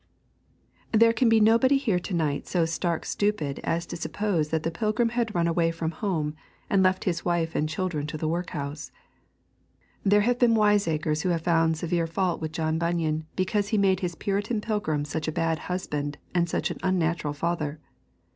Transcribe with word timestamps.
There 0.91 1.13
can 1.13 1.29
be 1.29 1.39
nobody 1.39 1.77
here 1.77 1.99
to 1.99 2.13
night 2.15 2.47
so 2.47 2.65
stark 2.65 3.05
stupid 3.05 3.59
as 3.63 3.85
to 3.85 3.95
suppose 3.95 4.49
that 4.49 4.63
the 4.63 4.71
pilgrim 4.71 5.09
had 5.09 5.35
run 5.35 5.47
away 5.47 5.69
from 5.69 5.91
home 5.91 6.33
and 6.71 6.81
left 6.81 7.03
his 7.03 7.23
wife 7.23 7.53
and 7.53 7.69
children 7.69 8.07
to 8.07 8.17
the 8.17 8.27
work 8.27 8.49
house. 8.49 8.91
There 10.03 10.21
have 10.21 10.39
been 10.39 10.55
wiseacres 10.55 11.21
who 11.21 11.29
have 11.29 11.43
found 11.43 11.77
severe 11.77 12.07
fault 12.07 12.41
with 12.41 12.51
John 12.51 12.79
Bunyan 12.79 13.27
because 13.35 13.67
he 13.67 13.77
made 13.77 13.99
his 13.99 14.15
Puritan 14.15 14.59
pilgrim 14.59 15.05
such 15.05 15.27
a 15.27 15.31
bad 15.31 15.59
husband 15.69 16.17
and 16.33 16.49
such 16.49 16.71
an 16.71 16.79
unnatural 16.81 17.35
father. 17.35 17.79